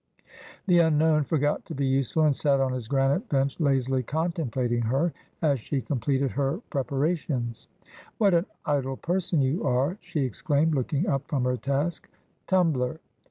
The 0.65 0.79
unknown 0.79 1.25
forgot 1.25 1.63
to 1.65 1.75
be 1.75 1.85
useful, 1.85 2.23
and 2.23 2.35
sat 2.35 2.59
on 2.59 2.73
his 2.73 2.87
granite 2.87 3.29
bench 3.29 3.59
lazily 3.59 4.01
contemplating 4.01 4.81
her 4.81 5.13
as 5.43 5.59
she 5.59 5.79
completed 5.79 6.31
her 6.31 6.59
prepara 6.71 7.15
tions.' 7.15 7.67
What 8.17 8.33
an 8.33 8.47
idle 8.65 8.97
person 8.97 9.41
you 9.43 9.63
are!' 9.63 9.99
she 10.01 10.21
exclaimed, 10.21 10.73
looking 10.73 11.05
up 11.05 11.27
from 11.27 11.43
her 11.43 11.55
task. 11.55 12.09
'Tumbler!' 12.47 12.99